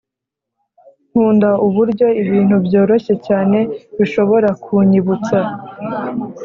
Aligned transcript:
nkunda 1.09 1.49
uburyo 1.67 2.07
ibintu 2.21 2.55
byoroshye 2.65 3.13
cyane 3.27 3.57
bishobora 3.97 4.49
kunyibutsa 4.63 5.37